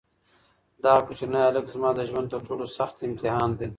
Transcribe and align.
دغه 0.83 1.01
کوچنی 1.07 1.39
هلک 1.47 1.65
زما 1.73 1.89
د 1.95 1.99
ژوند 2.09 2.27
تر 2.33 2.39
ټولو 2.47 2.65
سخت 2.77 2.95
امتحان 3.07 3.49
دی. 3.59 3.67